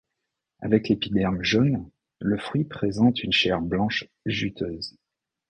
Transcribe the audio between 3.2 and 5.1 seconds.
une chair blanche juteuse.